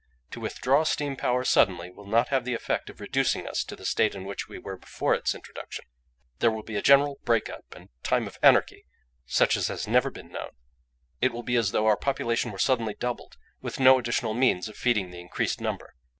To 0.31 0.39
withdraw 0.39 0.83
steam 0.83 1.15
power 1.15 1.43
suddenly 1.43 1.91
will 1.91 2.07
not 2.07 2.29
have 2.29 2.43
the 2.43 2.55
effect 2.55 2.89
of 2.89 2.99
reducing 2.99 3.45
us 3.47 3.63
to 3.65 3.75
the 3.75 3.85
state 3.85 4.15
in 4.15 4.25
which 4.25 4.47
we 4.49 4.57
were 4.57 4.75
before 4.75 5.13
its 5.13 5.35
introduction; 5.35 5.85
there 6.39 6.49
will 6.49 6.63
be 6.63 6.75
a 6.75 6.81
general 6.81 7.19
break 7.23 7.51
up 7.51 7.65
and 7.75 7.89
time 8.01 8.25
of 8.25 8.39
anarchy 8.41 8.87
such 9.27 9.55
as 9.55 9.67
has 9.67 9.87
never 9.87 10.09
been 10.09 10.31
known; 10.31 10.53
it 11.21 11.31
will 11.31 11.43
be 11.43 11.55
as 11.55 11.69
though 11.69 11.85
our 11.85 11.97
population 11.97 12.51
were 12.51 12.57
suddenly 12.57 12.95
doubled, 12.95 13.37
with 13.61 13.79
no 13.79 13.99
additional 13.99 14.33
means 14.33 14.67
of 14.67 14.75
feeding 14.75 15.11
the 15.11 15.19
increased 15.21 15.61
number. 15.61 15.93